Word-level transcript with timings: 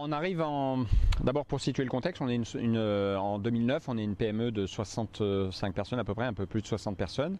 on 0.00 0.12
arrive 0.12 0.40
en. 0.40 0.84
D'abord 1.22 1.44
pour 1.44 1.60
situer 1.60 1.84
le 1.84 1.90
contexte, 1.90 2.22
euh, 2.22 3.16
en 3.16 3.38
2009, 3.38 3.88
on 3.88 3.98
est 3.98 4.04
une 4.04 4.16
PME 4.16 4.50
de 4.50 4.64
65 4.64 5.74
personnes 5.74 5.98
à 5.98 6.04
peu 6.04 6.14
près, 6.14 6.24
un 6.24 6.32
peu 6.32 6.46
plus 6.46 6.62
de 6.62 6.66
60 6.66 6.96
personnes. 6.96 7.36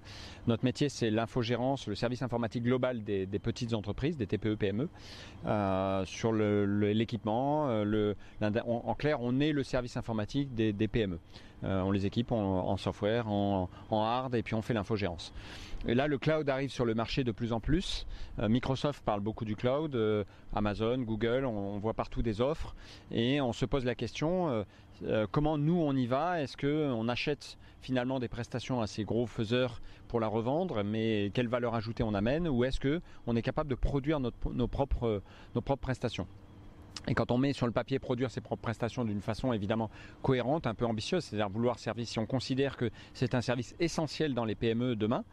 Notre 0.46 0.65
métier 0.65 0.88
c'est 0.90 1.10
l'infogérance, 1.10 1.87
le 1.87 1.94
service 1.94 2.22
informatique 2.22 2.62
global 2.62 3.03
des, 3.03 3.26
petites 3.42 3.72
entreprises, 3.72 4.19
des 4.19 4.26
TPE-PME, 4.26 4.88
euh, 5.46 6.04
sur 6.04 6.33
l'équipement. 6.33 7.83
Le, 7.85 8.17
en, 8.42 8.95
clair, 8.95 9.19
on 9.21 9.40
est 9.40 9.53
le 9.53 9.63
service 9.63 9.97
informatique 9.97 10.54
des, 10.54 10.88
PME. 10.88 11.19
On 11.63 11.90
les 11.90 12.06
équipe 12.06 12.33
en, 12.33 12.76
software, 12.76 13.29
en, 13.29 13.69
hard 13.90 14.35
et 14.35 14.43
puis 14.43 14.54
on 14.54 14.63
fait 14.63 14.74
l'infogérance. 14.74 15.33
Et 15.87 15.94
là, 15.94 16.06
le 16.06 16.19
cloud 16.19 16.48
arrive 16.48 16.70
sur 16.70 16.84
le 16.84 16.95
marché 16.95 17.25
de 17.25 17.33
plus 17.33 17.52
en 17.52 17.61
plus. 17.61 18.06
Microsoft 18.38 19.02
parle 19.05 19.20
beaucoup 19.20 19.45
du 19.45 19.56
cloud, 19.56 19.97
Amazon, 20.55 20.98
Google, 20.98 21.45
on, 21.45 21.79
voit 21.79 21.95
partout 21.95 22.23
des 22.23 22.41
offres 22.41 22.75
et 23.11 23.41
on 23.41 23.53
se 23.53 23.65
pose 23.65 23.84
la 23.84 23.95
question 23.95 24.48
euh, 24.48 24.65
euh, 25.05 25.27
comment 25.31 25.57
nous 25.57 25.81
on 25.81 25.95
y 25.95 26.07
va? 26.07 26.43
Est-ce 26.43 26.57
qu'on 26.57 27.09
achète 27.09 27.57
finalement 27.81 28.20
des 28.20 28.29
prestations 28.29 28.81
à 28.81 28.87
ces 28.87 29.05
gros 29.05 29.27
faiseurs 29.27 29.81
pour 30.09 30.20
la 30.20 30.27
revendre, 30.27 30.83
mais 30.84 31.31
quelle 31.33 31.48
valeur 31.48 31.75
ajoutée 31.75 32.03
on 32.03 32.15
amène? 32.15 32.48
Ou 32.48 32.65
est-ce 32.65 32.81
qu'on 32.81 33.37
est 33.37 33.42
capable 33.42 33.70
de 33.70 33.75
produire 33.75 34.20
nos 34.20 34.69
propres 34.69 35.23
prestations? 35.81 36.27
Et 37.09 37.15
quand 37.15 37.30
on 37.30 37.39
met 37.39 37.53
sur 37.53 37.67
le 37.67 37.73
papier 37.73 37.99
produire 37.99 38.30
ses 38.30 38.41
propres 38.41 38.62
prestations 38.62 39.05
d'une 39.05 39.23
façon 39.23 39.53
évidemment 39.53 39.91
cohérente, 40.23 40.67
un 40.67 40.75
peu 40.75 40.85
ambitieuse, 40.85 41.25
c'est-à-dire 41.25 41.48
vouloir 41.48 41.79
servir, 41.79 42.07
si 42.07 42.19
on 42.19 42.27
considère 42.27 42.77
que 42.77 42.91
c'est 43.15 43.35
un 43.35 43.41
service 43.41 43.75
essentiel 43.81 44.35
dans 44.35 44.45
les 44.45 44.55
PME 44.55 44.97
demain, 44.97 45.25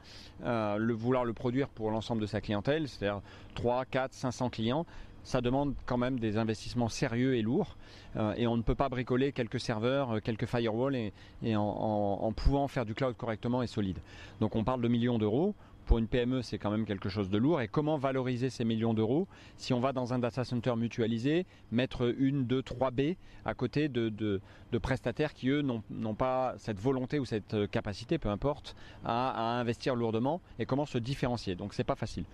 euh, 0.44 0.78
vouloir 0.96 1.26
le 1.26 1.34
produire 1.34 1.68
pour 1.68 1.92
l'ensemble 1.92 2.22
de 2.22 2.26
sa 2.26 2.42
clientèle, 2.42 2.88
c'est-à-dire 2.88 3.22
3, 3.56 3.86
4, 3.86 4.14
500 4.14 4.50
clients, 4.50 4.86
ça 5.28 5.42
demande 5.42 5.76
quand 5.86 5.98
même 5.98 6.20
des 6.20 6.38
investissements 6.38 6.88
sérieux 6.88 7.36
et 7.36 7.42
lourds. 7.42 7.76
Euh, 8.16 8.34
et 8.38 8.48
on 8.48 8.56
ne 8.56 8.62
peut 8.62 8.76
pas 8.76 8.88
bricoler 8.88 9.34
quelques 9.34 9.60
serveurs, 9.60 10.12
euh, 10.16 10.20
quelques 10.22 10.46
firewalls 10.46 11.12
et, 11.44 11.56
en, 11.58 12.32
pouvant 12.34 12.70
faire 12.70 12.86
du 12.86 12.94
cloud 12.94 13.16
correctement 13.18 13.62
et 13.62 13.68
solide. 13.68 14.00
Donc 14.40 14.56
on 14.56 14.64
parle 14.64 14.82
de 14.82 14.88
millions 14.88 15.18
d'euros. 15.18 15.54
Pour 15.88 16.00
une 16.00 16.08
PME, 16.10 16.42
c'est 16.42 16.58
quand 16.58 16.70
même 16.70 16.86
quelque 16.86 17.08
chose 17.08 17.30
de 17.30 17.38
lourd. 17.38 17.62
Et 17.62 17.70
comment 17.70 17.98
valoriser 17.98 18.50
ces 18.50 18.66
millions 18.66 18.94
d'euros 18.94 19.26
si 19.56 19.74
on 19.74 19.80
va 19.80 19.94
dans 19.94 20.14
un 20.14 20.20
data 20.20 20.44
center 20.44 20.76
mutualisé, 20.76 21.46
mettre 21.72 22.14
une, 22.20 22.46
deux, 22.46 22.62
trois 22.62 22.92
B 22.92 23.14
à 23.46 23.54
côté 23.54 23.88
de, 23.88 24.42
prestataires 24.82 25.34
qui, 25.34 25.48
eux, 25.48 25.62
n'ont 25.62 26.16
pas 26.16 26.56
cette 26.58 26.78
volonté 26.78 27.20
ou 27.20 27.26
cette 27.26 27.54
euh, 27.54 27.68
capacité, 27.68 28.18
peu 28.18 28.28
importe, 28.28 28.76
à, 29.06 29.56
à 29.56 29.60
investir 29.60 29.96
lourdement 29.96 30.42
et 30.60 30.66
comment 30.66 30.86
se 30.86 30.98
différencier. 30.98 31.56
Donc 31.56 31.74
c'est 31.74 31.86
pas 31.86 31.96
facile. 31.96 32.26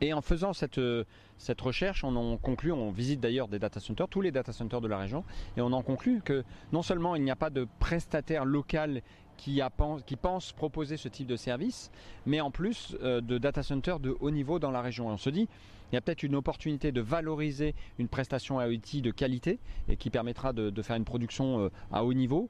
Et 0.00 0.12
en 0.12 0.20
faisant 0.20 0.52
cette, 0.52 0.78
euh, 0.78 1.04
cette 1.38 1.60
recherche, 1.60 2.04
on 2.04 2.16
en 2.16 2.36
conclut, 2.36 2.72
on 2.72 2.90
visite 2.90 3.20
d'ailleurs 3.20 3.48
des 3.48 3.58
data 3.58 3.80
centers, 3.80 4.08
tous 4.08 4.20
les 4.20 4.30
data 4.30 4.52
centers 4.52 4.80
de 4.80 4.88
la 4.88 4.98
région, 4.98 5.24
et 5.56 5.62
on 5.62 5.72
en 5.72 5.82
conclut 5.82 6.20
que 6.22 6.44
non 6.72 6.82
seulement 6.82 7.16
il 7.16 7.22
n'y 7.22 7.30
a 7.30 7.36
pas 7.36 7.50
de 7.50 7.66
prestataire 7.78 8.44
local 8.44 9.00
qui, 9.36 9.60
a, 9.60 9.70
qui 10.06 10.16
pense 10.16 10.52
proposer 10.52 10.96
ce 10.96 11.08
type 11.08 11.26
de 11.26 11.36
service, 11.36 11.90
mais 12.24 12.40
en 12.40 12.50
plus 12.50 12.96
euh, 13.02 13.20
de 13.20 13.38
data 13.38 13.62
centers 13.62 14.00
de 14.00 14.16
haut 14.20 14.30
niveau 14.30 14.58
dans 14.58 14.70
la 14.70 14.80
région. 14.80 15.08
On 15.08 15.16
se 15.16 15.30
dit, 15.30 15.48
il 15.90 15.94
y 15.94 15.98
a 15.98 16.00
peut-être 16.00 16.22
une 16.22 16.34
opportunité 16.34 16.92
de 16.92 17.00
valoriser 17.00 17.74
une 17.98 18.08
prestation 18.08 18.60
IoT 18.60 19.00
de 19.02 19.10
qualité 19.10 19.58
et 19.88 19.96
qui 19.96 20.10
permettra 20.10 20.52
de, 20.52 20.82
faire 20.82 20.96
une 20.96 21.04
production 21.04 21.60
euh, 21.60 21.68
à 21.92 22.04
haut 22.04 22.14
niveau, 22.14 22.48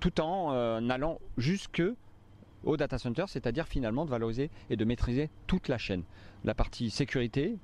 tout 0.00 0.20
en 0.20 0.50
allant 0.90 1.18
jusque 1.38 1.82
au 2.64 2.76
data 2.76 2.98
center, 2.98 3.24
c'est-à-dire 3.28 3.66
finalement 3.66 4.04
de 4.04 4.10
valoriser 4.10 4.50
et 4.70 4.76
de 4.76 4.84
maîtriser 4.84 5.30
toute 5.46 5.68
la 5.68 5.78
chaîne. 5.78 6.02
La 6.44 6.54
partie 6.54 6.90
sécurité, 6.90 7.56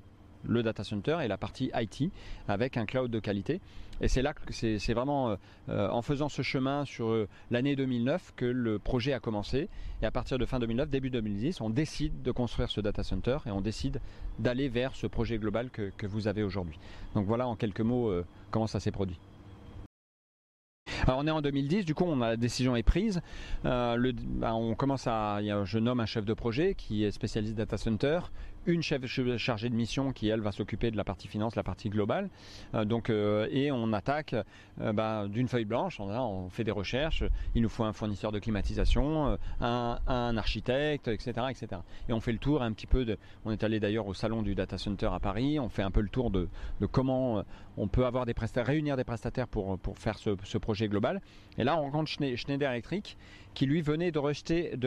le 0.43 0.63
data 0.63 0.83
center 0.83 1.17
et 1.23 1.27
la 1.27 1.37
partie 1.37 1.71
IT 1.75 2.11
avec 2.47 2.77
un 2.77 2.85
cloud 2.85 3.11
de 3.11 3.19
qualité. 3.19 3.61
Et 4.01 4.07
c'est 4.07 4.23
là 4.23 4.33
que 4.33 4.51
c'est 4.51 4.93
vraiment 4.93 5.37
euh, 5.69 5.89
en 5.89 6.01
faisant 6.01 6.27
ce 6.27 6.41
chemin 6.41 6.85
sur 6.85 7.09
euh, 7.09 7.27
l'année 7.51 7.75
2009 7.75 8.33
que 8.35 8.45
le 8.45 8.79
projet 8.79 9.13
a 9.13 9.19
commencé. 9.19 9.69
Et 10.01 10.05
à 10.05 10.11
partir 10.11 10.39
de 10.39 10.45
fin 10.45 10.59
2009, 10.59 10.89
début 10.89 11.11
2010, 11.11 11.61
on 11.61 11.69
décide 11.69 12.23
de 12.23 12.31
construire 12.31 12.69
ce 12.71 12.81
data 12.81 13.03
center 13.03 13.37
et 13.45 13.51
on 13.51 13.61
décide 13.61 14.01
d'aller 14.39 14.69
vers 14.69 14.95
ce 14.95 15.05
projet 15.05 15.37
global 15.37 15.69
que, 15.69 15.91
vous 16.07 16.27
avez 16.27 16.41
aujourd'hui. 16.41 16.79
Donc 17.13 17.27
voilà 17.27 17.47
en 17.47 17.55
quelques 17.55 17.81
mots 17.81 18.09
euh, 18.09 18.25
comment 18.49 18.65
ça 18.65 18.79
s'est 18.79 18.91
produit. 18.91 19.19
Alors 21.05 21.19
on 21.19 21.27
est 21.27 21.31
en 21.31 21.41
2010, 21.41 21.85
du 21.85 21.93
coup 21.93 22.03
on 22.05 22.21
a 22.21 22.29
la 22.29 22.37
décision 22.37 22.75
est 22.75 22.83
prise. 22.83 23.21
Bah, 23.63 23.95
on 24.53 24.73
commence 24.75 25.05
à, 25.07 25.39
je 25.63 25.77
nomme 25.77 25.99
un 25.99 26.05
chef 26.05 26.25
de 26.25 26.33
projet 26.33 26.73
qui 26.75 27.03
est 27.03 27.11
spécialiste 27.11 27.55
data 27.55 27.77
center, 27.77 28.19
une 28.65 28.81
chef 28.81 29.05
chargée 29.37 29.69
de 29.69 29.75
mission 29.75 30.11
qui 30.11 30.27
elle 30.29 30.41
va 30.41 30.51
s'occuper 30.51 30.91
de 30.91 30.97
la 30.97 31.03
partie 31.03 31.27
finance, 31.27 31.55
la 31.55 31.63
partie 31.63 31.89
globale. 31.89 32.29
Euh, 32.73 32.85
donc 32.85 33.09
euh, 33.09 33.47
et 33.51 33.71
on 33.71 33.93
attaque 33.93 34.35
bah, 34.77 35.27
d'une 35.27 35.47
feuille 35.47 35.65
blanche. 35.65 35.99
On, 35.99 36.49
fait 36.49 36.63
des 36.63 36.71
recherches. 36.71 37.23
Il 37.55 37.61
nous 37.61 37.69
faut 37.69 37.83
un 37.83 37.93
fournisseur 37.93 38.31
de 38.31 38.39
climatisation, 38.39 39.37
un, 39.59 40.37
architecte, 40.37 41.07
etc., 41.07 41.31
etc. 41.49 41.81
Et 42.09 42.13
on 42.13 42.19
fait 42.19 42.31
le 42.31 42.37
tour 42.37 42.61
un 42.61 42.71
petit 42.73 42.87
peu. 42.87 43.05
De, 43.05 43.17
on 43.45 43.51
est 43.51 43.63
allé 43.63 43.79
d'ailleurs 43.79 44.07
au 44.07 44.13
salon 44.13 44.41
du 44.41 44.55
data 44.55 44.77
center 44.77 45.09
à 45.13 45.19
Paris. 45.19 45.59
On 45.59 45.69
fait 45.69 45.83
un 45.83 45.91
peu 45.91 46.01
le 46.01 46.09
tour 46.09 46.31
de, 46.31 46.47
comment 46.91 47.43
on 47.77 47.87
peut 47.87 48.05
avoir 48.05 48.25
des 48.25 48.33
prestataires, 48.33 48.67
réunir 48.67 48.97
des 48.97 49.03
prestataires 49.03 49.47
pour 49.47 49.77
pour 49.79 49.97
faire 49.97 50.17
ce, 50.17 50.35
ce 50.43 50.57
projet 50.57 50.87
global. 50.87 51.21
Et 51.57 51.63
là, 51.63 51.77
on 51.77 51.83
rencontre 51.83 52.09
Schneider 52.09 52.71
Electric 52.71 53.17
qui 53.53 53.65
lui 53.65 53.81
venait 53.81 54.11
de 54.11 54.19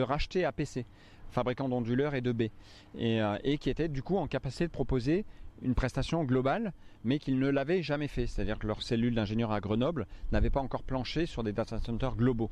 racheter, 0.01 0.45
APC, 0.45 0.85
fabricant 1.31 1.69
d'onduleurs 1.69 2.15
et 2.15 2.21
de 2.21 2.31
baies, 2.31 2.51
euh, 2.99 3.37
et, 3.43 3.57
qui 3.57 3.69
était 3.69 3.87
du 3.87 4.01
coup 4.01 4.17
en 4.17 4.27
capacité 4.27 4.65
de 4.65 4.71
proposer 4.71 5.25
une 5.61 5.75
prestation 5.75 6.23
globale, 6.23 6.73
mais 7.03 7.19
qu'ils 7.19 7.39
ne 7.39 7.49
l'avaient 7.49 7.81
jamais 7.81 8.07
fait. 8.07 8.27
C'est-à-dire 8.27 8.59
que 8.59 8.67
leur 8.67 8.81
cellule 8.81 9.15
d'ingénieurs 9.15 9.51
à 9.51 9.61
Grenoble 9.61 10.05
n'avait 10.31 10.49
pas 10.49 10.59
encore 10.59 10.83
planché 10.83 11.25
sur 11.25 11.43
des 11.43 11.53
data 11.53 11.79
centers 11.79 12.15
globaux. 12.15 12.51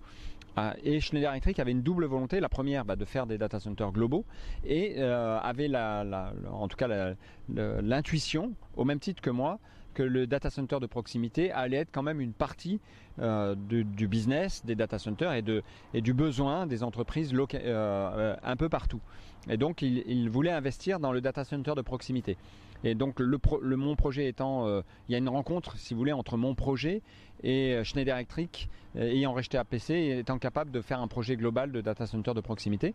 Euh, 0.58 0.72
et 0.84 1.00
Schneider 1.00 1.32
Electric 1.32 1.60
avait 1.60 1.72
une 1.72 1.82
double 1.82 2.06
volonté. 2.06 2.40
La 2.40 2.50
première, 2.50 2.86
bah, 2.86 2.96
de 2.96 3.06
faire 3.06 3.26
des 3.26 3.38
data 3.38 3.60
centers 3.60 3.92
globaux, 3.92 4.26
et 4.66 4.96
euh, 4.98 5.40
avait 5.40 5.72
en 5.76 6.68
tout 6.68 6.78
cas 6.78 7.16
l'intuition, 7.50 8.54
au 8.76 8.86
même 8.86 9.00
titre 9.00 9.22
que 9.22 9.32
moi, 9.32 9.60
que 9.94 10.04
le 10.04 10.28
data 10.28 10.50
center 10.50 10.80
de 10.80 10.86
proximité 10.86 11.52
allait 11.52 11.78
être 11.78 11.92
quand 11.92 12.04
même 12.04 12.22
une 12.22 12.34
partie 12.34 12.80
euh, 13.20 13.56
du, 13.56 14.08
business 14.08 14.66
des 14.66 14.76
data 14.76 14.98
centers 15.00 15.34
et, 15.34 16.02
du 16.02 16.14
besoin 16.14 16.66
des 16.68 16.84
entreprises 16.84 17.34
euh, 17.34 17.48
euh, 17.54 18.36
un 18.44 18.56
peu 18.56 18.70
partout. 18.70 19.02
Et 19.50 19.58
donc 19.58 19.82
il, 19.82 20.30
voulait 20.30 20.52
investir 20.52 21.00
dans 21.00 21.12
le 21.12 21.22
data 21.22 21.44
center 21.44 21.74
de 21.76 21.82
proximité. 21.82 22.38
Et 22.84 22.96
donc 22.96 23.20
le, 23.20 23.40
mon 23.78 23.96
projet 23.96 24.28
étant, 24.28 24.68
il 25.08 25.12
y 25.12 25.16
a 25.16 25.18
une 25.18 25.30
rencontre, 25.30 25.78
si 25.78 25.94
vous 25.94 26.00
voulez, 26.00 26.12
entre 26.12 26.38
mon 26.38 26.56
projet 26.56 27.02
et 27.44 27.82
Schneider 27.84 28.16
Electric 28.16 28.70
ayant 28.96 29.34
racheté 29.34 29.58
APC 29.58 29.92
et 29.92 30.20
étant 30.20 30.38
capable 30.38 30.72
de 30.72 30.82
faire 30.82 31.00
un 31.00 31.08
projet 31.08 31.36
global 31.36 31.72
de 31.72 31.82
data 31.82 32.06
center 32.06 32.34
de 32.34 32.42
proximité. 32.42 32.94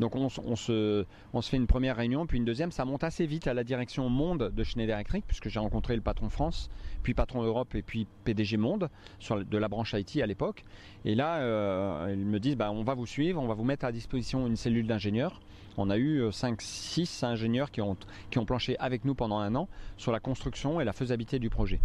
Donc 0.00 0.16
on, 0.16 0.28
se, 0.56 1.04
fait 1.42 1.56
une 1.56 1.66
première 1.66 1.96
réunion, 1.96 2.26
puis 2.26 2.38
une 2.38 2.44
deuxième. 2.44 2.72
Ça 2.72 2.84
monte 2.84 3.04
assez 3.04 3.26
vite 3.26 3.46
à 3.46 3.54
la 3.54 3.62
direction 3.62 4.08
monde 4.08 4.50
de 4.54 4.64
Schneider 4.64 4.96
Electric, 4.96 5.24
puisque 5.26 5.48
j'ai 5.48 5.60
rencontré 5.60 5.94
le 5.94 6.02
patron 6.02 6.28
France, 6.28 6.70
puis 7.02 7.14
patron 7.14 7.42
Europe 7.42 7.74
et 7.74 7.82
puis 7.82 8.06
PDG 8.24 8.56
monde 8.56 8.88
de 9.30 9.58
la 9.58 9.68
branche 9.68 9.94
IT 9.96 10.16
à 10.22 10.26
l'époque. 10.26 10.64
Et 11.04 11.14
là, 11.14 11.36
euh, 11.36 12.14
ils 12.16 12.26
me 12.26 12.40
disent 12.40 12.56
bah, 12.56 12.72
on 12.72 12.82
va 12.82 12.94
vous 12.94 13.06
suivre, 13.06 13.40
on 13.40 13.46
va 13.46 13.54
vous 13.54 13.64
mettre 13.64 13.84
à 13.84 13.92
disposition 13.92 14.46
une 14.46 14.56
cellule 14.56 14.86
d'ingénieurs. 14.86 15.40
On 15.76 15.90
a 15.90 15.96
eu 15.96 16.28
5-6 16.28 17.24
euh, 17.24 17.28
ingénieurs 17.28 17.70
qui 17.70 17.80
ont, 17.80 17.96
qui 18.30 18.38
ont 18.38 18.44
planché 18.44 18.76
avec 18.78 19.04
nous 19.04 19.14
pendant 19.14 19.38
un 19.38 19.54
an 19.54 19.68
sur 19.96 20.12
la 20.12 20.20
construction 20.20 20.80
et 20.80 20.84
la 20.84 20.92
faisabilité 20.92 21.38
du 21.38 21.50
projet. 21.50 21.80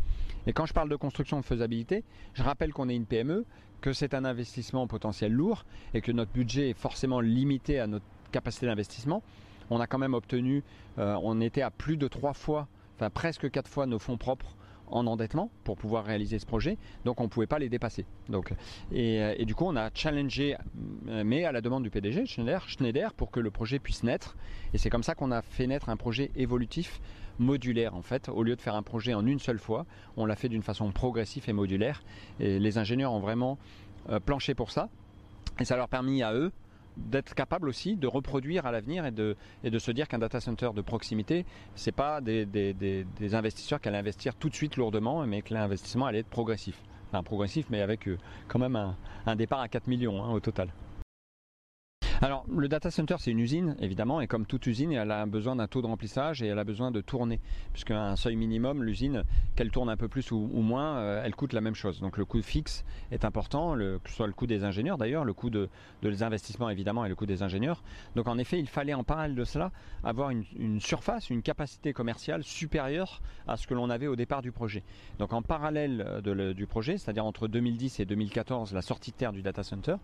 Et 0.46 0.54
quand 0.54 0.66
je 0.66 0.74
parle 0.74 0.90
de 0.90 0.96
construction 0.96 1.40
de 1.40 1.46
faisabilité, 1.46 2.04
je 2.34 2.44
rappelle 2.44 2.74
qu'on 2.74 2.90
est 2.90 2.96
une 2.96 3.06
PME, 3.06 3.46
que 3.82 3.94
c'est 3.94 4.14
un 4.14 4.26
investissement 4.26 4.88
potentiel 4.88 5.32
lourd 5.32 5.66
et 5.94 6.02
que 6.02 6.12
notre 6.12 6.32
budget 6.32 6.70
est 6.70 6.78
forcément 6.78 7.20
limité 7.20 7.80
à 7.80 7.88
notre 7.88 8.06
capacité 8.32 8.66
d'investissement. 8.66 9.24
On 9.70 9.80
a 9.80 9.88
quand 9.88 9.98
même 9.98 10.14
obtenu, 10.14 10.64
euh, 10.98 11.18
on 11.22 11.42
était 11.42 11.62
à 11.62 11.72
plus 11.72 11.98
de 11.98 12.08
trois 12.08 12.34
fois, 12.34 12.68
enfin 12.96 13.10
presque 13.10 13.50
quatre 13.52 13.70
fois 13.70 13.86
nos 13.86 14.00
fonds 14.00 14.18
propres 14.18 14.56
en 14.90 15.06
endettement 15.06 15.52
pour 15.64 15.78
pouvoir 15.78 16.06
réaliser 16.06 16.40
ce 16.40 16.46
projet, 16.46 16.78
donc 17.06 17.20
on 17.20 17.24
ne 17.24 17.30
pouvait 17.30 17.48
pas 17.48 17.60
les 17.60 17.70
dépasser. 17.70 18.06
Donc, 18.30 18.54
et, 18.92 19.18
et, 19.38 19.46
du 19.46 19.56
coup, 19.56 19.66
on 19.68 19.76
a 19.76 19.90
challengé, 19.94 20.56
euh, 20.56 20.58
mais 21.08 21.46
à 21.46 21.52
la 21.52 21.62
demande 21.62 21.84
du 21.84 21.90
PDG 21.90 22.26
Schneider, 22.26 23.14
pour 23.14 23.32
que 23.32 23.40
le 23.40 23.52
projet 23.52 23.80
puisse 23.80 24.04
naître. 24.04 24.36
Et 24.74 24.78
c'est 24.78 24.90
comme 24.90 25.04
ça 25.04 25.16
qu'on 25.16 25.32
a 25.32 25.42
fait 25.42 25.68
naître 25.68 25.90
un 25.90 25.98
projet 25.98 26.32
évolutif 26.36 27.00
modulaire 27.40 27.96
en 27.96 28.02
fait. 28.02 28.30
Au 28.30 28.44
lieu 28.44 28.56
de 28.56 28.62
faire 28.62 28.76
un 28.76 28.84
projet 28.84 29.14
en 29.14 29.26
une 29.26 29.40
seule 29.40 29.60
fois, 29.60 29.86
on 30.16 30.26
l'a 30.26 30.36
fait 30.36 30.50
d'une 30.50 30.64
façon 30.64 30.92
progressive 30.92 31.48
et 31.48 31.54
modulaire. 31.54 32.04
Et 32.40 32.60
les 32.60 32.78
ingénieurs 32.78 33.14
ont 33.14 33.20
vraiment 33.20 33.58
euh, 34.10 34.20
planché 34.20 34.54
pour 34.54 34.72
ça. 34.72 34.90
Et 35.60 35.66
ça 35.66 35.76
leur 35.76 35.86
a 35.86 35.88
permis 35.88 36.24
à 36.24 36.34
eux 36.34 36.52
d'être 36.98 37.36
capables 37.36 37.70
aussi 37.70 37.96
de 37.96 38.08
reproduire 38.08 38.66
à 38.66 38.72
l'avenir 38.72 39.06
et 39.06 39.12
de, 39.12 39.36
et 39.64 39.70
de 39.70 39.80
se 39.80 39.92
dire 39.92 40.08
qu'un 40.08 40.18
data 40.18 40.40
center 40.40 40.72
de 40.76 40.82
proximité, 40.82 41.46
c'est 41.76 41.92
pas 41.92 42.22
des, 42.22 42.46
des, 42.46 43.36
investisseurs 43.36 43.80
qui 43.80 43.88
allaient 43.88 44.00
investir 44.00 44.36
tout 44.36 44.50
de 44.50 44.56
suite 44.56 44.78
lourdement, 44.78 45.26
mais 45.28 45.44
que 45.44 45.54
l'investissement 45.54 46.08
allait 46.08 46.20
être 46.20 46.30
progressif. 46.30 46.82
Enfin, 47.10 47.22
progressif, 47.24 47.68
mais 47.70 47.82
avec 47.82 48.08
euh, 48.08 48.18
quand 48.48 48.60
même 48.60 48.76
un, 49.26 49.36
départ 49.36 49.62
à 49.62 49.68
4 49.68 49.88
millions 49.88 50.24
hein, 50.24 50.32
au 50.32 50.40
total. 50.40 50.70
Alors, 52.20 52.46
le 52.50 52.68
data 52.68 52.90
center, 52.90 53.18
c'est 53.20 53.30
une 53.30 53.40
usine, 53.40 53.76
évidemment, 53.80 54.22
et 54.22 54.28
comme 54.28 54.48
toute 54.48 54.66
usine, 54.66 54.92
elle 54.92 55.12
a 55.12 55.24
besoin 55.28 55.56
d'un 55.56 55.68
taux 55.68 55.84
de 55.84 55.88
remplissage 55.88 56.42
et 56.42 56.48
elle 56.48 56.58
a 56.58 56.64
besoin 56.64 56.90
de 56.90 57.00
tourner. 57.00 57.40
Puisqu'à 57.74 58.02
un 58.02 58.16
seuil 58.16 58.36
minimum, 58.36 58.84
l'usine, 58.84 59.24
qu'elle 59.56 59.70
tourne 59.70 59.88
un 59.88 59.98
peu 59.98 60.08
plus 60.08 60.32
ou, 60.32 60.48
moins, 60.48 60.98
euh, 60.98 61.22
elle 61.24 61.36
coûte 61.36 61.54
la 61.54 61.62
même 61.62 61.76
chose. 61.76 62.00
Donc, 62.00 62.18
le 62.18 62.26
coût 62.26 62.42
fixe 62.42 62.84
est 63.12 63.24
important, 63.24 63.76
que 63.76 64.10
ce 64.10 64.16
soit 64.16 64.26
le 64.26 64.34
coût 64.34 64.48
des 64.48 64.64
ingénieurs 64.64 64.98
d'ailleurs, 64.98 65.26
le 65.26 65.34
coût 65.34 65.52
de, 65.52 65.70
les 66.02 66.24
investissements 66.24 66.72
évidemment 66.72 67.06
et 67.06 67.10
le 67.10 67.14
coût 67.14 67.28
des 67.28 67.44
ingénieurs. 67.44 67.84
Donc, 68.16 68.28
en 68.28 68.40
effet, 68.40 68.58
il 68.58 68.68
fallait 68.68 68.96
en 68.96 69.04
parallèle 69.04 69.36
de 69.36 69.44
cela 69.44 69.72
avoir 70.04 70.32
une, 70.32 70.82
surface, 70.82 71.30
une 71.30 71.44
capacité 71.44 71.94
commerciale 71.94 72.44
supérieure 72.44 73.22
à 73.48 73.58
ce 73.58 73.68
que 73.68 73.76
l'on 73.76 73.92
avait 73.92 74.08
au 74.08 74.16
départ 74.16 74.42
du 74.42 74.52
projet. 74.52 74.82
Donc, 75.20 75.34
en 75.34 75.44
parallèle 75.44 76.24
du 76.56 76.66
projet, 76.66 76.98
c'est-à-dire 76.98 77.26
entre 77.26 77.48
2010 77.48 78.00
et 78.00 78.06
2014, 78.06 78.74
la 78.74 78.82
sortie 78.82 79.12
de 79.12 79.18
terre 79.18 79.34
du 79.34 79.44
data 79.44 79.62
center, 79.62 79.98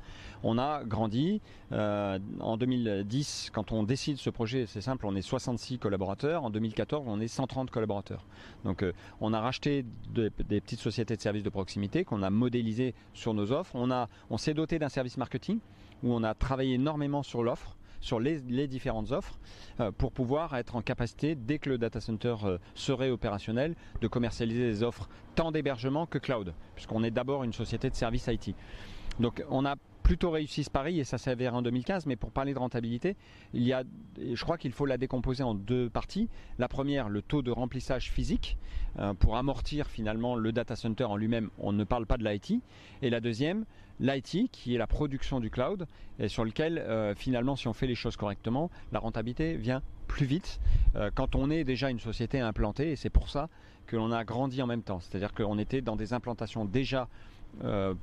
on 0.44 0.60
a 0.60 0.84
grandi. 0.84 1.42
Euh, 1.72 2.03
euh, 2.04 2.20
en 2.40 2.58
2010, 2.58 3.52
quand 3.54 3.72
on 3.72 3.84
décide 3.84 4.18
ce 4.18 4.30
projet, 4.30 4.66
c'est 4.68 4.82
simple, 4.82 5.06
on 5.06 5.16
est 5.16 5.22
66 5.22 5.80
collaborateurs. 5.80 6.44
En 6.44 6.50
2014, 6.50 7.06
on 7.08 7.20
est 7.20 7.28
130 7.28 7.72
collaborateurs. 7.72 8.26
Donc, 8.64 8.84
euh, 8.84 8.94
on 9.22 9.34
a 9.34 9.40
racheté 9.40 9.86
des 10.14 10.30
petites 10.62 10.80
sociétés 10.80 11.16
de 11.16 11.22
services 11.22 11.44
de 11.44 11.50
proximité 11.50 12.04
qu'on 12.04 12.24
a 12.24 12.30
modélisées 12.30 12.94
sur 13.14 13.34
nos 13.34 13.52
offres. 13.52 13.76
On, 13.76 13.90
on 14.30 14.38
s'est 14.38 14.54
doté 14.54 14.80
d'un 14.80 14.90
service 14.90 15.18
marketing 15.18 15.60
où 16.04 16.14
on 16.14 16.24
a 16.24 16.34
travaillé 16.34 16.76
énormément 16.76 17.24
sur 17.24 17.44
l'offre 17.44 17.78
sur 18.02 18.20
les, 18.20 18.68
différentes 18.68 19.14
offres 19.14 19.40
euh, 19.80 19.90
pour 19.92 20.12
pouvoir 20.12 20.58
être 20.58 20.76
en 20.76 20.82
capacité, 20.82 21.36
dès 21.36 21.58
que 21.58 21.70
le 21.70 21.78
data 21.78 22.02
center 22.02 22.36
serait 22.76 23.10
opérationnel, 23.10 23.76
de 24.02 24.08
commercialiser 24.10 24.66
des 24.66 24.84
offres 24.84 25.08
tant 25.36 25.54
d'hébergement 25.54 26.06
que 26.06 26.18
cloud, 26.18 26.54
puisqu'on 26.76 27.02
est 27.06 27.12
d'abord 27.12 27.46
une 27.46 27.54
société 27.54 27.90
de 27.90 27.96
services 27.96 28.28
IT. 28.28 28.56
Donc 29.22 29.42
on 29.50 29.66
a 29.66 29.76
plutôt 30.04 30.32
réussi 30.32 30.64
ce 30.64 30.70
pari 30.70 31.00
et 31.00 31.04
ça 31.04 31.18
s'avère 31.18 31.56
en 31.56 31.62
2015. 31.62 32.06
Mais 32.06 32.16
pour 32.16 32.32
parler 32.32 32.54
de 32.54 32.60
rentabilité, 32.60 33.16
il 33.54 33.64
y 33.64 33.74
a, 33.74 33.84
je 34.18 34.42
crois 34.44 34.58
qu'il 34.58 34.72
faut 34.72 34.86
la 34.86 34.98
décomposer 34.98 35.44
en 35.44 35.56
deux 35.56 35.90
parties. 35.90 36.30
La 36.60 36.68
première, 36.68 37.10
le 37.10 37.22
taux 37.22 37.42
de 37.42 37.52
remplissage 37.52 38.12
physique 38.12 38.58
euh, 39.00 39.14
pour 39.14 39.38
amortir 39.38 39.88
finalement 39.88 40.36
le 40.36 40.52
data 40.52 40.76
center 40.76 41.06
en 41.06 41.16
lui-même. 41.16 41.50
On 41.58 41.72
ne 41.72 41.84
parle 41.84 42.06
pas 42.06 42.18
de 42.18 42.24
l'IT. 42.24 42.62
Et 43.02 43.10
la 43.10 43.22
deuxième, 43.22 43.66
l'IT 44.00 44.52
qui 44.52 44.76
est 44.76 44.78
la 44.78 44.88
production 44.88 45.40
du 45.40 45.50
cloud 45.50 45.88
et 46.20 46.28
sur 46.28 46.44
lequel 46.44 46.78
euh, 46.78 47.16
finalement, 47.16 47.56
si 47.56 47.68
on 47.68 47.74
fait 47.74 47.88
les 47.88 47.96
choses 47.96 48.18
correctement, 48.18 48.70
la 48.92 49.00
rentabilité 49.00 49.56
vient 49.56 49.82
plus 50.08 50.26
vite 50.26 50.60
euh, 50.96 51.10
quand 51.14 51.36
on 51.36 51.50
est 51.50 51.64
déjà 51.64 51.90
une 51.90 52.00
société 52.00 52.40
implantée 52.40 52.92
et 52.92 52.96
c'est 52.96 53.10
pour 53.10 53.30
ça 53.30 53.50
que 53.88 53.96
l'on 53.96 54.12
a 54.12 54.24
grandi 54.24 54.62
en 54.62 54.68
même 54.68 54.84
temps. 54.84 55.00
C'est-à-dire 55.00 55.34
qu'on 55.34 55.58
était 55.58 55.82
dans 55.82 55.96
des 55.96 56.14
implantations 56.14 56.66
déjà 56.66 57.08
euh, 57.64 57.94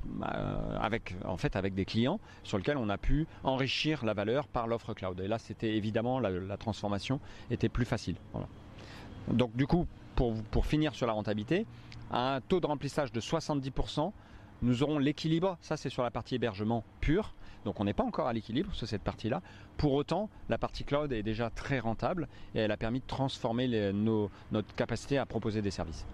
avec, 0.79 1.15
en 1.25 1.37
fait, 1.37 1.55
avec 1.55 1.73
des 1.73 1.85
clients 1.85 2.19
sur 2.43 2.57
lesquels 2.57 2.77
on 2.77 2.89
a 2.89 2.97
pu 2.97 3.27
enrichir 3.43 4.05
la 4.05 4.13
valeur 4.13 4.47
par 4.47 4.67
l'offre 4.67 4.93
cloud. 4.93 5.19
Et 5.19 5.27
là, 5.27 5.39
c'était 5.39 5.75
évidemment 5.75 6.19
la, 6.19 6.57
transformation 6.57 7.19
était 7.49 7.69
plus 7.69 7.85
facile. 7.85 8.15
Donc, 9.27 9.55
du 9.55 9.67
coup, 9.67 9.87
pour, 10.15 10.65
finir 10.65 10.95
sur 10.95 11.07
la 11.07 11.13
rentabilité, 11.13 11.65
à 12.11 12.35
un 12.35 12.41
taux 12.41 12.59
de 12.59 12.67
remplissage 12.67 13.11
de 13.11 13.19
70%, 13.19 14.11
nous 14.61 14.83
aurons 14.83 14.99
l'équilibre. 14.99 15.57
Ça, 15.61 15.77
c'est 15.77 15.89
sur 15.89 16.03
la 16.03 16.11
partie 16.11 16.35
hébergement 16.35 16.83
pur. 16.99 17.33
Donc, 17.65 17.79
on 17.79 17.83
n'est 17.83 17.93
pas 17.93 18.03
encore 18.03 18.27
à 18.27 18.33
l'équilibre 18.33 18.73
sur 18.73 18.87
cette 18.87 19.03
partie-là. 19.03 19.41
Pour 19.77 19.93
autant, 19.93 20.29
la 20.49 20.57
partie 20.57 20.83
cloud 20.83 21.11
est 21.11 21.23
déjà 21.23 21.49
très 21.49 21.79
rentable 21.79 22.27
et 22.55 22.59
elle 22.59 22.71
a 22.71 22.77
permis 22.77 23.01
de 23.01 23.05
transformer 23.05 23.67
les, 23.67 23.91
notre 23.93 24.75
capacité 24.75 25.17
à 25.17 25.25
proposer 25.25 25.61
des 25.61 25.71
services. 25.71 26.05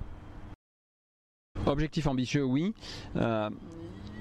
Objectif 1.67 2.07
ambitieux, 2.07 2.43
oui. 2.43 2.73
Euh, 3.17 3.49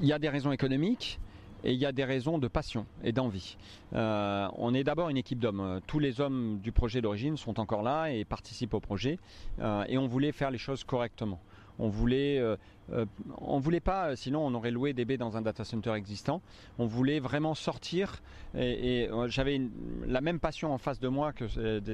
il 0.01 0.07
y 0.09 0.13
a 0.13 0.19
des 0.19 0.29
raisons 0.29 0.53
économiques 0.53 1.21
et 1.65 1.73
il 1.73 1.79
y 1.79 1.87
a 1.87 1.93
des 1.93 2.05
raisons 2.05 2.39
de 2.39 2.49
passion 2.49 2.87
et 3.03 3.13
d'envie. 3.13 3.57
Euh, 3.95 4.49
on 4.57 4.75
est 4.75 4.85
d'abord 4.85 5.09
une 5.09 5.17
équipe 5.17 5.39
d'hommes. 5.39 5.81
Tous 5.87 5.99
les 5.99 6.21
hommes 6.21 6.59
du 6.63 6.73
projet 6.73 7.01
d'origine 7.01 7.37
sont 7.37 7.59
encore 7.61 7.83
là 7.83 8.11
et 8.11 8.25
participent 8.25 8.75
au 8.75 8.81
projet. 8.81 9.19
Euh, 9.61 9.85
et 9.89 9.97
on 9.97 10.07
voulait 10.07 10.33
faire 10.33 10.51
les 10.51 10.59
choses 10.59 10.85
correctement. 10.85 11.41
On 11.79 11.89
voulait, 11.89 12.39
euh, 12.39 12.57
euh, 12.93 13.05
on 13.39 13.59
voulait 13.59 13.81
pas, 13.81 14.17
sinon 14.17 14.47
on 14.47 14.55
aurait 14.55 14.71
loué 14.71 14.93
baies 14.93 15.17
dans 15.17 15.37
un 15.37 15.43
data 15.43 15.65
center 15.65 15.93
existant. 15.93 16.41
On 16.79 16.87
voulait 16.87 17.21
vraiment 17.21 17.55
sortir 17.55 18.23
et, 18.55 19.09
euh, 19.11 19.29
j'avais 19.29 19.61
la 20.07 20.21
même 20.21 20.41
passion 20.41 20.73
en 20.73 20.79
face 20.79 21.01
de 21.01 21.09
moi 21.09 21.33
que 21.33 21.47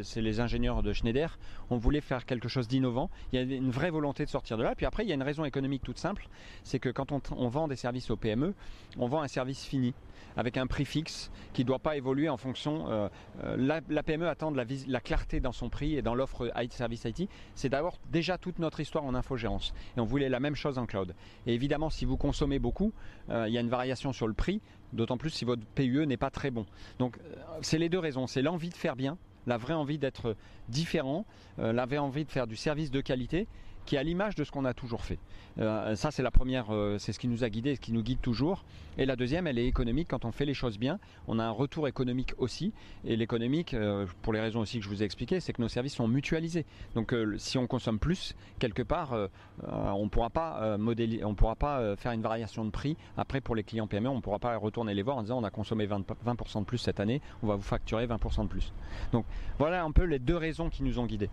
c'est 0.02 0.20
les 0.20 0.40
ingénieurs 0.40 0.82
de 0.82 0.92
Schneider. 0.92 1.38
On 1.70 1.76
voulait 1.76 2.00
faire 2.00 2.26
quelque 2.26 2.48
chose 2.48 2.68
d'innovant. 2.68 3.10
Il 3.32 3.36
y 3.36 3.38
a 3.38 3.56
une 3.56 3.70
vraie 3.70 3.90
volonté 3.90 4.24
de 4.24 4.30
sortir 4.30 4.56
de 4.56 4.62
là. 4.62 4.74
Puis 4.74 4.86
après, 4.86 5.04
il 5.04 5.08
y 5.08 5.12
a 5.12 5.14
une 5.14 5.22
raison 5.22 5.44
économique 5.44 5.82
toute 5.82 5.98
simple, 5.98 6.28
c'est 6.62 6.78
que 6.78 6.88
quand 6.88 7.12
on, 7.12 7.48
vend 7.48 7.68
des 7.68 7.76
services 7.76 8.10
aux 8.10 8.16
PME, 8.16 8.54
on 8.98 9.06
vend 9.06 9.22
un 9.22 9.28
service 9.28 9.64
fini 9.64 9.94
avec 10.36 10.56
un 10.56 10.66
prix 10.66 10.86
fixe 10.86 11.30
qui 11.52 11.62
ne 11.62 11.66
doit 11.66 11.78
pas 11.78 11.96
évoluer 11.96 12.28
en 12.30 12.38
fonction. 12.38 13.10
la, 13.42 13.80
PME 13.80 14.28
attend 14.28 14.50
de 14.50 14.56
la, 14.56 14.64
la, 14.86 15.00
clarté 15.00 15.40
dans 15.40 15.52
son 15.52 15.68
prix 15.68 15.96
et 15.96 16.02
dans 16.02 16.14
l'offre 16.14 16.50
service 16.70 17.04
IT. 17.04 17.28
C'est 17.54 17.68
d'abord 17.68 17.98
déjà 18.10 18.38
toute 18.38 18.58
notre 18.58 18.80
histoire 18.80 19.04
en 19.04 19.14
infogérance. 19.14 19.74
Et 19.96 20.00
on 20.00 20.04
voulait 20.04 20.28
la 20.28 20.40
même 20.40 20.54
chose 20.54 20.78
en 20.78 20.81
cloud. 20.86 21.14
Et 21.46 21.54
évidemment, 21.54 21.90
si 21.90 22.04
vous 22.04 22.16
consommez 22.16 22.58
beaucoup, 22.58 22.92
euh, 23.30 23.46
il 23.48 23.54
y 23.54 23.58
a 23.58 23.60
une 23.60 23.68
variation 23.68 24.12
sur 24.12 24.26
le 24.26 24.34
prix, 24.34 24.60
d'autant 24.92 25.16
plus 25.16 25.30
si 25.30 25.44
votre 25.44 25.62
PUE 25.74 26.06
n'est 26.06 26.16
pas 26.16 26.30
très 26.30 26.50
bon. 26.50 26.66
Donc, 26.98 27.18
euh, 27.18 27.36
c'est 27.60 27.78
les 27.78 27.88
deux 27.88 27.98
raisons. 27.98 28.26
C'est 28.26 28.42
l'envie 28.42 28.70
de 28.70 28.74
faire 28.74 28.96
bien, 28.96 29.18
la 29.46 29.56
vraie 29.56 29.74
envie 29.74 29.98
d'être 29.98 30.36
différent, 30.68 31.26
euh, 31.58 31.72
la 31.72 31.86
vraie 31.86 31.98
envie 31.98 32.24
de 32.24 32.30
faire 32.30 32.46
du 32.46 32.56
service 32.56 32.90
de 32.90 33.00
qualité 33.00 33.48
qui 33.84 33.96
est 33.96 33.98
à 33.98 34.02
l'image 34.02 34.34
de 34.34 34.44
ce 34.44 34.50
qu'on 34.50 34.64
a 34.64 34.74
toujours 34.74 35.04
fait. 35.04 35.18
Euh, 35.58 35.94
ça, 35.96 36.10
c'est 36.10 36.22
la 36.22 36.30
première, 36.30 36.72
euh, 36.72 36.98
c'est 36.98 37.12
ce 37.12 37.18
qui 37.18 37.28
nous 37.28 37.44
a 37.44 37.50
guidé, 37.50 37.74
ce 37.74 37.80
qui 37.80 37.92
nous 37.92 38.02
guide 38.02 38.20
toujours. 38.20 38.64
Et 38.98 39.06
la 39.06 39.16
deuxième, 39.16 39.46
elle 39.46 39.58
est 39.58 39.66
économique. 39.66 40.08
Quand 40.08 40.24
on 40.24 40.32
fait 40.32 40.44
les 40.44 40.54
choses 40.54 40.78
bien, 40.78 40.98
on 41.26 41.38
a 41.38 41.44
un 41.44 41.50
retour 41.50 41.88
économique 41.88 42.34
aussi. 42.38 42.72
Et 43.04 43.16
l'économique, 43.16 43.74
euh, 43.74 44.06
pour 44.22 44.32
les 44.32 44.40
raisons 44.40 44.60
aussi 44.60 44.78
que 44.78 44.84
je 44.84 44.88
vous 44.88 45.02
ai 45.02 45.04
expliquées, 45.04 45.40
c'est 45.40 45.52
que 45.52 45.60
nos 45.60 45.68
services 45.68 45.94
sont 45.94 46.08
mutualisés. 46.08 46.64
Donc, 46.94 47.14
si 47.36 47.58
on 47.58 47.66
consomme 47.66 47.98
plus, 47.98 48.34
quelque 48.58 48.82
part, 48.82 49.14
on 49.62 50.04
ne 50.04 50.08
pourra 50.08 50.30
pas 50.30 50.76
modéliser, 50.78 51.24
on 51.24 51.34
pourra 51.34 51.56
pas 51.56 51.96
faire 51.96 52.12
une 52.12 52.22
variation 52.22 52.64
de 52.64 52.70
prix. 52.70 52.96
Après, 53.16 53.40
pour 53.40 53.54
les 53.54 53.64
clients 53.64 53.86
PME, 53.86 54.08
on 54.08 54.16
ne 54.16 54.20
pourra 54.20 54.38
pas 54.38 54.56
retourner 54.56 54.94
les 54.94 55.02
voir 55.02 55.16
en 55.16 55.22
disant 55.22 55.38
on 55.38 55.44
a 55.44 55.50
consommé 55.50 55.86
20%, 55.86 56.04
20 56.22 56.60
de 56.60 56.64
plus 56.64 56.78
cette 56.78 57.00
année, 57.00 57.20
on 57.42 57.46
va 57.46 57.56
vous 57.56 57.62
facturer 57.62 58.06
20% 58.06 58.44
de 58.44 58.48
plus. 58.48 58.72
Donc, 59.12 59.24
voilà 59.58 59.84
un 59.84 59.92
peu 59.92 60.04
les 60.04 60.18
deux 60.18 60.36
raisons 60.36 60.70
qui 60.70 60.82
nous 60.82 60.98
ont 60.98 61.06
guidés. 61.06 61.30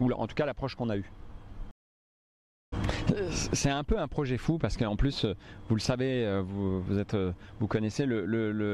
Ou 0.00 0.10
en 0.12 0.26
tout 0.26 0.34
cas 0.34 0.46
l'approche 0.46 0.74
qu'on 0.74 0.90
a 0.90 0.96
eue. 0.96 1.10
C'est 3.52 3.70
un 3.70 3.84
peu 3.84 3.98
un 3.98 4.08
projet 4.08 4.38
fou 4.38 4.58
parce 4.58 4.76
qu'en 4.76 4.96
plus, 4.96 5.24
euh, 5.24 5.34
vous 5.68 5.74
le 5.74 5.80
savez, 5.80 6.24
euh, 6.24 6.42
vous, 6.42 6.98
êtes, 6.98 7.14
euh, 7.14 7.32
vous 7.60 7.68
connaissez, 7.68 8.06
le, 8.06 8.24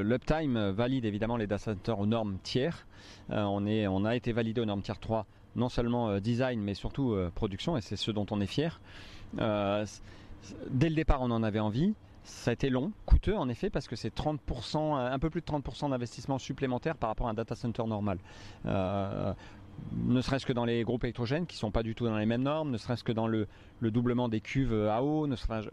l'uptime 0.03 0.71
valide 0.71 1.05
évidemment 1.05 1.37
les 1.37 1.47
data 1.47 1.73
centers 1.73 1.99
aux 1.99 2.07
normes 2.07 2.39
tiers. 2.43 2.87
on, 3.29 3.67
est, 3.67 3.87
on 3.87 4.05
a 4.05 4.17
été 4.17 4.33
validé 4.33 4.61
aux 4.61 4.65
normes 4.65 4.83
tiers 4.83 4.99
3, 4.99 5.27
non 5.57 5.69
seulement 5.69 6.19
design 6.21 6.61
mais 6.61 6.75
surtout 6.75 7.17
production 7.35 7.77
et 7.77 7.81
c'est 7.81 7.97
ce 7.97 8.11
dont 8.11 8.27
on 8.31 8.41
est 8.41 8.47
fier. 8.47 8.81
dès 9.37 10.89
le 10.89 10.95
départ, 10.95 11.23
on 11.23 11.31
en 11.31 11.43
avait 11.43 11.61
envie. 11.61 11.95
Ça 12.23 12.51
a 12.51 12.55
été 12.55 12.69
long, 12.69 12.93
coûteux 13.07 13.37
en 13.37 13.49
effet, 13.49 13.71
parce 13.71 13.89
que 13.89 13.97
c'est 13.97 14.15
30%, 14.15 14.95
un 14.95 15.19
peu 15.19 15.31
plus 15.31 15.41
de 15.41 15.47
30% 15.47 15.91
d'investissement 15.91 16.39
supplémentaire 16.39 16.97
par 16.97 17.09
rapport 17.09 17.29
à 17.29 17.31
un 17.31 17.35
data 17.35 17.55
center 17.55 17.85
normal 17.85 18.19
ne 19.93 20.21
serait-ce 20.21 20.47
que 20.47 20.53
dans 20.53 20.65
les 20.65 20.83
groupes 20.83 21.05
électrogènes 21.05 21.47
qui 21.47 21.57
ne 21.57 21.61
sont 21.61 21.71
pas 21.71 21.83
du 21.83 21.95
tout 21.95 22.07
dans 22.07 22.17
les 22.17 22.27
mêmes 22.27 22.43
normes, 22.43 22.71
ne 22.71 22.79
serait-ce 22.79 23.05
que 23.05 23.13
dans 23.13 23.27
le, 23.27 23.47
doublement 23.81 24.29
des 24.29 24.41
cuves 24.41 24.75
à 24.89 25.03
eau, 25.03 25.29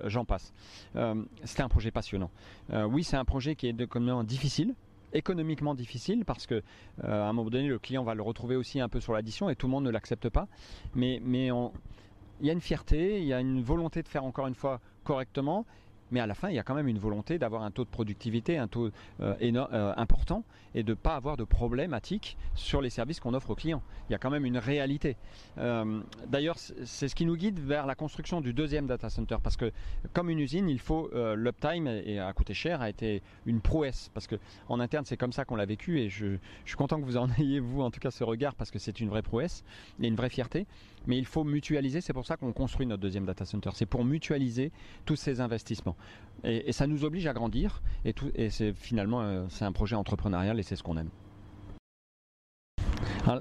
j'en 0.06 0.26
passe. 0.26 0.54
Euh, 0.96 1.24
c'était 1.44 1.64
un 1.64 1.70
projet 1.70 1.92
passionnant. 1.92 2.32
Euh, 2.72 2.86
oui, 2.86 3.04
c'est 3.04 3.18
un 3.18 3.26
projet 3.26 3.56
qui 3.56 3.68
est 3.68 3.74
de, 3.74 4.24
difficile, 4.24 4.76
économiquement 5.14 5.76
difficile 5.76 6.26
parce 6.26 6.46
que 6.46 6.56
euh, 6.56 6.62
à 7.04 7.28
un 7.28 7.34
moment 7.34 7.50
donné 7.50 7.68
le 7.68 7.80
client 7.80 8.04
va 8.04 8.14
le 8.14 8.22
retrouver 8.22 8.56
aussi 8.56 8.80
un 8.80 8.90
peu 8.90 9.00
sur 9.00 9.14
l'addition 9.14 9.50
et 9.50 9.56
tout 9.56 9.68
le 9.68 9.72
monde 9.72 9.86
ne 9.86 9.92
l'accepte 9.92 10.30
pas. 10.30 10.48
Mais 10.96 11.22
il 11.26 12.46
y 12.46 12.50
a 12.50 12.54
une 12.54 12.62
fierté, 12.62 13.20
il 13.20 13.26
y 13.26 13.34
a 13.34 13.40
une 13.40 13.62
volonté 13.62 14.04
de 14.04 14.08
faire 14.08 14.26
encore 14.26 14.48
une 14.48 14.56
fois 14.56 14.80
correctement 15.04 15.66
mais 16.12 16.20
à 16.20 16.28
la 16.28 16.34
fin, 16.34 16.50
il 16.50 16.56
y 16.56 16.60
a 16.60 16.64
quand 16.64 16.76
même 16.76 16.88
une 16.88 17.00
volonté 17.00 17.38
d'avoir 17.38 17.64
un 17.64 17.72
taux 17.72 17.84
de 17.84 17.90
productivité, 17.90 18.58
un 18.58 18.68
taux 18.68 18.90
euh, 19.22 19.36
euh, 19.42 19.94
important, 19.98 20.44
et 20.76 20.84
de 20.84 20.92
ne 20.92 20.96
pas 20.96 21.16
avoir 21.16 21.38
de 21.38 21.44
problématiques 21.44 22.38
sur 22.56 22.82
les 22.82 22.90
services 22.90 23.20
qu'on 23.20 23.34
offre 23.34 23.52
aux 23.52 23.56
clients. 23.56 23.82
Il 24.10 24.14
y 24.14 24.16
a 24.16 24.18
quand 24.18 24.30
même 24.30 24.46
une 24.46 24.58
réalité. 24.58 25.18
Euh, 25.58 26.02
d'ailleurs, 26.28 26.58
c'est 26.58 27.08
ce 27.08 27.16
qui 27.16 27.26
nous 27.26 27.36
guide 27.36 27.60
vers 27.60 27.86
la 27.86 27.96
construction 27.96 28.42
du 28.42 28.54
deuxième 28.54 28.88
data 28.88 29.10
center, 29.10 29.38
parce 29.42 29.58
que 29.58 29.72
comme 30.14 30.30
une 30.30 30.40
usine, 30.40 30.70
il 30.70 30.80
faut 30.80 31.10
l'uptime 31.36 31.88
et 31.88 32.20
à 32.20 32.32
coûter 32.34 32.54
cher 32.54 32.82
a 32.82 32.90
été 32.90 33.22
une 33.46 33.62
prouesse, 33.62 34.10
parce 34.14 34.28
que 34.28 34.36
en 34.70 34.80
interne, 34.80 35.06
c'est 35.06 35.18
comme 35.18 35.34
ça 35.34 35.46
qu'on 35.46 35.56
l'a 35.56 35.66
vécu, 35.66 36.00
et 36.00 36.10
je, 36.10 36.38
suis 36.66 36.76
content 36.76 37.00
que 37.00 37.06
vous 37.06 37.18
en 37.18 37.30
ayez 37.40 37.60
vous 37.60 37.82
en 37.82 37.92
tout 37.92 38.00
cas 38.00 38.12
ce 38.12 38.24
regard, 38.24 38.56
parce 38.56 38.72
que 38.72 38.80
c'est 38.80 39.00
une 39.00 39.10
vraie 39.10 39.22
prouesse 39.22 39.64
et 40.02 40.08
une 40.08 40.16
vraie 40.16 40.30
fierté. 40.30 40.68
Mais 41.06 41.18
il 41.18 41.26
faut 41.26 41.44
mutualiser. 41.44 42.02
C'est 42.02 42.14
pour 42.14 42.26
ça 42.26 42.36
qu'on 42.36 42.52
construit 42.52 42.86
notre 42.86 43.02
deuxième 43.02 43.26
data 43.26 43.46
center. 43.46 43.70
C'est 43.74 43.86
pour 43.86 44.04
mutualiser 44.04 44.72
tous 45.06 45.16
ces 45.16 45.40
investissements. 45.40 45.96
Et, 46.44 46.72
ça 46.72 46.88
nous 46.88 47.04
oblige 47.04 47.28
à 47.28 47.34
grandir. 47.34 47.82
Et, 48.06 48.50
c'est 48.50 48.74
finalement 48.74 49.22
euh, 49.22 49.46
c'est 49.50 49.66
un 49.66 49.72
projet 49.72 49.96
entrepreneurial 49.96 50.60
et 50.60 50.64
c'est 50.64 50.76
ce 50.76 50.84
qu'on 50.84 50.98
aime. 50.98 51.10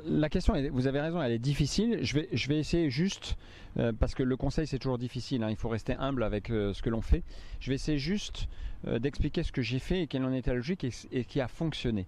la 0.05 0.29
question, 0.29 0.55
vous 0.73 0.87
avez 0.87 1.01
raison, 1.01 1.23
elle 1.23 1.33
est 1.33 1.39
difficile. 1.39 2.01
Je 2.03 2.15
vais, 2.15 2.29
je 2.33 2.49
vais 2.49 2.59
essayer 2.59 2.91
juste, 2.91 3.37
euh, 3.79 3.93
parce 3.93 4.15
que 4.15 4.23
le 4.23 4.37
conseil 4.37 4.67
c'est 4.67 4.79
toujours 4.79 4.99
difficile, 4.99 5.43
hein, 5.45 5.51
il 5.51 5.57
faut 5.57 5.69
rester 5.69 5.95
humble 5.95 6.25
avec 6.25 6.51
euh, 6.51 6.73
ce 6.73 6.83
que 6.83 6.91
l'on 6.91 7.03
fait. 7.03 7.23
Je 7.61 7.71
vais 7.71 7.77
essayer 7.77 7.99
juste 7.99 8.49
d'expliquer 8.85 9.43
ce 9.43 9.51
que 9.51 9.63
j'ai 9.63 9.81
fait 9.81 10.03
et 10.03 10.07
quelle 10.07 10.25
en 10.25 10.33
était 10.33 10.51
la 10.51 10.57
logique 10.57 10.87
et, 11.11 11.25
qui 11.25 11.41
a 11.41 11.49
fonctionné. 11.49 12.07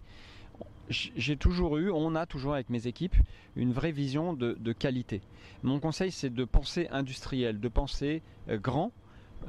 J'ai 0.90 1.36
toujours 1.36 1.76
eu, 1.76 1.90
on 1.90 2.14
a 2.14 2.24
toujours 2.24 2.54
avec 2.54 2.70
mes 2.70 2.86
équipes, 2.86 3.16
une 3.56 3.72
vraie 3.72 3.90
vision 3.90 4.32
de 4.32 4.72
qualité. 4.72 5.20
Mon 5.64 5.80
conseil 5.80 6.12
c'est 6.12 6.30
de 6.30 6.44
penser 6.44 6.86
industriel, 6.92 7.58
de 7.58 7.68
penser 7.68 8.22
grand, 8.48 8.92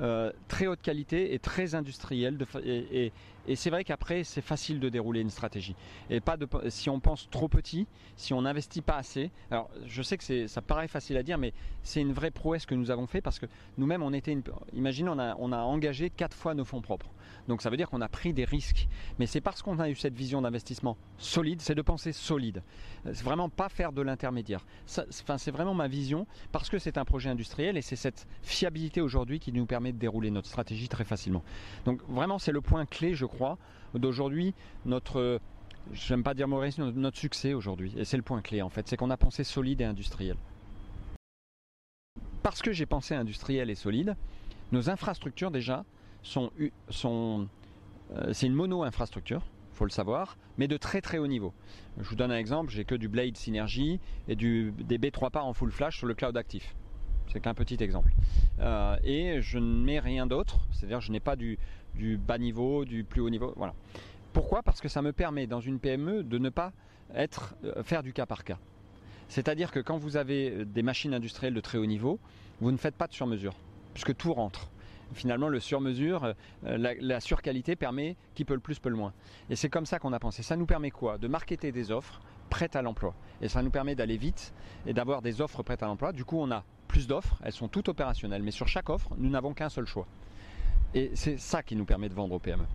euh, 0.02 0.32
très 0.48 0.68
haute 0.68 0.82
qualité 0.82 1.34
et 1.34 1.40
très 1.40 1.76
industrielle. 1.76 2.38
et, 2.64 3.12
c'est 3.56 3.70
vrai 3.70 3.84
qu'après, 3.84 4.24
c'est 4.24 4.42
facile 4.42 4.80
de 4.80 4.90
dérouler 4.90 5.22
une 5.22 5.30
stratégie. 5.30 5.76
Et 6.10 6.20
pas 6.20 6.38
de, 6.38 6.48
si 6.70 6.90
on 6.90 7.00
pense 7.00 7.30
trop 7.30 7.48
petit, 7.48 7.88
si 8.16 8.34
on 8.34 8.42
n'investit 8.42 8.82
pas 8.82 8.98
assez. 8.98 9.32
Alors, 9.52 9.70
je 9.86 10.02
sais 10.02 10.18
que 10.18 10.48
ça 10.48 10.62
paraît 10.62 10.88
facile 10.88 11.18
à 11.18 11.24
dire, 11.24 11.38
mais 11.38 11.54
c'est 11.84 12.02
une 12.02 12.14
vraie 12.14 12.32
prouesse 12.32 12.66
que 12.66 12.76
nous 12.76 12.92
avons 12.92 13.08
fait 13.08 13.22
parce 13.22 13.40
que 13.40 13.46
nous-mêmes, 13.78 14.04
on 14.04 14.14
était, 14.14 14.32
une, 14.32 14.44
imaginez, 14.74 15.10
on 15.10 15.20
a, 15.20 15.36
on 15.40 15.52
a 15.52 15.60
engagé 15.60 16.10
quatre 16.10 16.36
fois 16.36 16.54
nos 16.54 16.66
fonds 16.66 16.82
propres. 16.82 17.10
Donc, 17.48 17.62
ça 17.62 17.70
veut 17.70 17.78
dire 17.78 17.90
qu'on 17.90 18.02
a 18.02 18.10
pris 18.10 18.34
des 18.34 18.46
risques. 18.46 18.88
Mais 19.18 19.26
c'est 19.26 19.42
parce 19.42 19.62
qu'on 19.62 19.80
a 19.80 19.90
eu 19.90 19.96
cette 19.96 20.14
vision 20.14 20.42
d'investissement 20.42 20.98
solide, 21.18 21.62
c'est 21.62 21.76
de 21.76 21.82
penser 21.82 22.12
solide. 22.12 22.64
C'est 23.06 23.24
vraiment 23.24 23.50
pas 23.50 23.70
faire 23.70 23.92
de 23.92 24.02
l'intermédiaire. 24.02 24.66
Enfin, 24.98 25.38
c'est 25.38 25.52
vraiment 25.52 25.74
ma 25.74 25.88
vision 25.88 26.28
parce 26.52 26.70
que 26.70 26.80
c'est 26.80 26.98
un 26.98 27.06
projet 27.06 27.30
industriel 27.30 27.78
et 27.78 27.82
c'est 27.82 27.96
cette 27.96 28.28
fiabilité 28.42 29.02
aujourd'hui 29.02 29.40
qui 29.40 29.52
nous 29.52 29.66
permet 29.66 29.92
de 29.92 29.98
dérouler 29.98 30.32
notre 30.32 30.48
stratégie 30.48 30.90
très 30.90 31.04
facilement. 31.04 31.44
Donc 31.86 32.02
vraiment 32.08 32.40
c'est 32.40 32.52
le 32.52 32.62
point 32.62 32.86
clé 32.86 33.14
je 33.16 33.26
crois 33.30 33.58
d'aujourd'hui 33.94 34.54
notre 34.86 35.40
j'aime 35.94 36.24
pas 36.24 36.34
dire 36.34 36.48
mauvais, 36.48 36.70
notre 36.78 37.18
succès 37.18 37.54
aujourd'hui 37.54 37.94
et 37.98 38.06
c'est 38.06 38.18
le 38.18 38.24
point 38.24 38.42
clé 38.42 38.62
en 38.62 38.70
fait, 38.70 38.88
c'est 38.88 38.98
qu'on 38.98 39.10
a 39.10 39.18
pensé 39.18 39.44
solide 39.44 39.82
et 39.82 39.86
industriel. 39.86 40.38
Parce 42.44 42.62
que 42.62 42.72
j'ai 42.72 42.86
pensé 42.86 43.16
industriel 43.16 43.70
et 43.70 43.76
solide, 43.76 44.16
nos 44.72 44.90
infrastructures 44.90 45.52
déjà 45.52 45.86
sont, 46.22 46.52
sont 46.90 47.48
euh, 48.12 48.34
c'est 48.34 48.48
une 48.48 48.54
mono 48.54 48.84
infrastructure 48.84 49.44
faut 49.80 49.86
le 49.86 49.92
savoir, 49.92 50.38
mais 50.58 50.68
de 50.68 50.76
très 50.76 51.00
très 51.00 51.18
haut 51.20 51.28
niveau. 51.28 51.54
Je 51.98 52.10
vous 52.10 52.16
donne 52.16 52.32
un 52.32 52.38
exemple, 52.38 52.70
j'ai 52.70 52.84
que 52.84 52.96
du 52.96 53.08
Blade 53.08 53.38
Synergy 53.38 54.02
et 54.28 54.36
du, 54.36 54.74
des 54.78 54.98
B3 54.98 55.32
par 55.32 55.46
en 55.46 55.54
full 55.54 55.72
flash 55.72 55.98
sur 55.98 56.06
le 56.06 56.14
cloud 56.14 56.36
actif. 56.36 56.76
C'est 57.32 57.40
qu'un 57.40 57.54
petit 57.54 57.78
exemple. 57.82 58.12
Euh, 58.60 58.98
et 59.04 59.42
je 59.42 59.58
ne 59.58 59.84
mets 59.84 60.00
rien 60.00 60.28
d'autre, 60.28 60.60
c'est-à-dire 60.72 61.00
je 61.00 61.14
n'ai 61.14 61.22
pas 61.22 61.38
du, 61.38 61.58
bas 62.18 62.38
niveau, 62.38 62.86
du 62.86 63.04
plus 63.04 63.22
haut 63.22 63.30
niveau. 63.30 63.54
Voilà. 63.56 63.74
Pourquoi? 64.34 64.62
Parce 64.62 64.82
que 64.82 64.88
ça 64.88 65.02
me 65.02 65.12
permet 65.12 65.48
dans 65.48 65.60
une 65.60 65.80
PME 65.80 66.24
de 66.24 66.38
ne 66.38 66.50
pas 66.50 66.72
être, 67.14 67.56
euh, 67.64 67.84
faire 67.84 68.04
du 68.04 68.14
cas 68.14 68.26
par 68.26 68.44
cas. 68.44 68.60
C'est-à-dire 69.28 69.72
que 69.72 69.80
quand 69.80 69.98
vous 69.98 70.18
avez 70.18 70.52
euh, 70.52 70.66
des 70.66 70.84
machines 70.84 71.14
industrielles 71.14 71.54
de 71.54 71.62
très 71.62 71.78
haut 71.78 71.86
niveau, 71.86 72.20
vous 72.62 72.72
ne 72.72 72.78
faites 72.78 72.96
pas 72.96 73.08
de 73.08 73.14
sur-mesure, 73.14 73.56
puisque 73.94 74.16
tout 74.16 74.34
rentre. 74.34 74.70
Finalement, 75.14 75.48
le 75.48 75.60
sur-mesure, 75.60 76.36
la, 76.62 76.94
la 76.94 77.20
surqualité 77.20 77.76
permet 77.76 78.16
qui 78.36 78.46
peut 78.46 78.54
le 78.54 78.60
plus, 78.60 78.78
peut 78.78 78.90
le 78.90 78.96
moins. 78.96 79.12
Et 79.50 79.56
c'est 79.56 79.70
comme 79.70 79.88
ça 79.88 79.98
qu'on 79.98 80.14
a 80.14 80.20
pensé. 80.20 80.44
Ça 80.44 80.56
nous 80.56 80.68
permet 80.68 80.92
quoi? 80.92 81.18
De 81.18 81.28
marketer 81.28 81.72
des 81.72 81.90
offres 81.90 82.22
prêtes 82.50 82.76
à 82.76 82.84
l'emploi. 82.84 83.16
Et 83.42 83.48
ça 83.48 83.64
nous 83.64 83.72
permet 83.72 83.96
d'aller 83.96 84.18
vite 84.18 84.54
et 84.86 84.94
d'avoir 84.94 85.24
des 85.24 85.42
offres 85.42 85.64
prêtes 85.64 85.82
à 85.82 85.88
l'emploi. 85.88 86.12
Du 86.12 86.26
coup, 86.26 86.38
on 86.40 86.52
a 86.52 86.64
plus 86.88 87.08
d'offres, 87.08 87.40
elles 87.44 87.54
sont 87.54 87.68
toutes 87.68 87.90
opérationnelles, 87.90 88.44
mais 88.44 88.52
sur 88.52 88.68
chaque 88.68 88.90
offre, 88.90 89.14
nous 89.18 89.30
n'avons 89.30 89.54
qu'un 89.54 89.70
seul 89.70 89.86
choix. 89.86 90.08
Et 90.94 91.12
c'est 91.14 91.38
ça 91.40 91.62
qui 91.62 91.76
nous 91.76 91.86
permet 91.86 92.10
de 92.10 92.14
vendre 92.14 92.36
aux 92.36 92.40
PME. 92.40 92.66